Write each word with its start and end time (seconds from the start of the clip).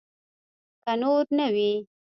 که 0.83 0.91
نور 1.01 1.23
نه 1.37 1.47
وي. 1.53 1.71